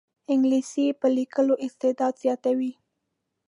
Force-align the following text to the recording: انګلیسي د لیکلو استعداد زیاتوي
انګلیسي 0.31 0.85
د 1.01 1.03
لیکلو 1.17 1.55
استعداد 1.65 2.13
زیاتوي 2.23 2.71